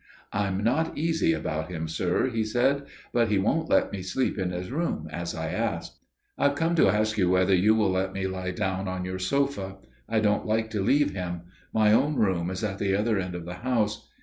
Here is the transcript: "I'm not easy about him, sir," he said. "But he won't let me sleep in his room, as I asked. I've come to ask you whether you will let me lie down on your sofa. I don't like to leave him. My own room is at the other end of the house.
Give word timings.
"I'm 0.33 0.63
not 0.63 0.97
easy 0.97 1.31
about 1.31 1.67
him, 1.69 1.87
sir," 1.87 2.27
he 2.27 2.43
said. 2.43 2.87
"But 3.13 3.27
he 3.27 3.37
won't 3.37 3.69
let 3.69 3.91
me 3.91 4.01
sleep 4.01 4.39
in 4.39 4.49
his 4.49 4.71
room, 4.71 5.07
as 5.11 5.35
I 5.35 5.51
asked. 5.51 5.99
I've 6.39 6.55
come 6.55 6.73
to 6.77 6.89
ask 6.89 7.19
you 7.19 7.29
whether 7.29 7.53
you 7.53 7.75
will 7.75 7.91
let 7.91 8.11
me 8.11 8.25
lie 8.25 8.49
down 8.49 8.87
on 8.87 9.05
your 9.05 9.19
sofa. 9.19 9.75
I 10.09 10.19
don't 10.19 10.47
like 10.47 10.71
to 10.71 10.81
leave 10.81 11.11
him. 11.11 11.41
My 11.71 11.93
own 11.93 12.15
room 12.15 12.49
is 12.49 12.63
at 12.63 12.79
the 12.79 12.95
other 12.95 13.19
end 13.19 13.35
of 13.35 13.45
the 13.45 13.53
house. 13.61 14.09